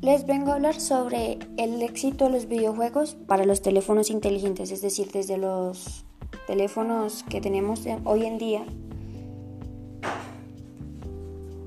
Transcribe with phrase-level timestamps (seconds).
[0.00, 4.80] Les vengo a hablar sobre el éxito de los videojuegos para los teléfonos inteligentes, es
[4.80, 6.04] decir, desde los
[6.46, 8.64] teléfonos que tenemos hoy en día.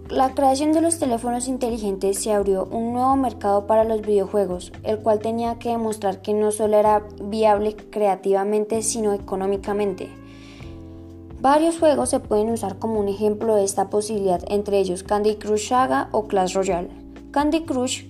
[0.07, 4.99] La creación de los teléfonos inteligentes se abrió un nuevo mercado para los videojuegos, el
[4.99, 10.09] cual tenía que demostrar que no solo era viable creativamente, sino económicamente.
[11.41, 15.67] Varios juegos se pueden usar como un ejemplo de esta posibilidad, entre ellos Candy Crush
[15.67, 16.89] Saga o Clash Royale.
[17.31, 18.03] Candy Crush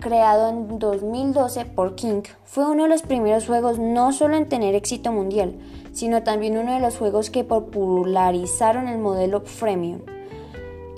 [0.00, 4.74] creado en 2012 por King, fue uno de los primeros juegos no solo en tener
[4.74, 5.54] éxito mundial,
[5.92, 10.00] sino también uno de los juegos que popularizaron el modelo freemium,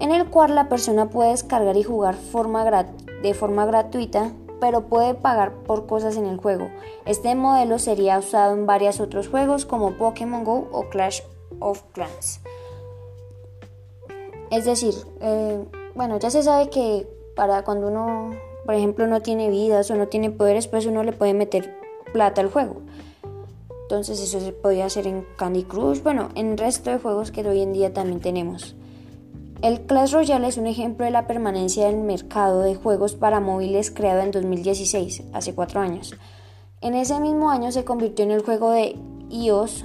[0.00, 5.52] en el cual la persona puede descargar y jugar de forma gratuita, pero puede pagar
[5.64, 6.70] por cosas en el juego.
[7.04, 11.20] Este modelo sería usado en varios otros juegos como Pokémon Go o Clash
[11.58, 12.40] of Clans.
[14.50, 18.30] Es decir, eh, bueno, ya se sabe que para cuando uno
[18.64, 21.74] por ejemplo, no tiene vidas o no tiene poderes, pues uno le puede meter
[22.12, 22.82] plata al juego.
[23.82, 27.46] Entonces eso se podía hacer en Candy Crush, bueno, en el resto de juegos que
[27.46, 28.74] hoy en día también tenemos.
[29.60, 33.90] El Clash Royale es un ejemplo de la permanencia del mercado de juegos para móviles
[33.90, 36.16] creado en 2016, hace cuatro años.
[36.80, 38.96] En ese mismo año se convirtió en el juego de
[39.30, 39.84] iOS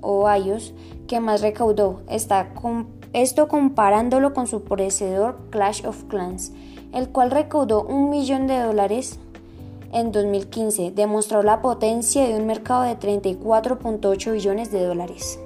[0.00, 0.72] o iOS
[1.08, 2.02] que más recaudó.
[2.08, 2.54] Está
[3.12, 6.52] esto comparándolo con su precedor Clash of Clans
[6.92, 9.18] el cual recaudó un millón de dólares
[9.92, 15.38] en 2015, demostró la potencia de un mercado de 34.8 billones de dólares.